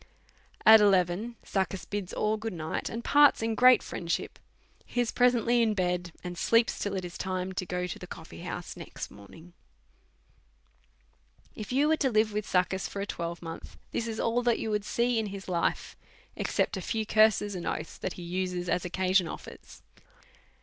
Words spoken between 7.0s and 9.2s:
is time to go to the coffee house next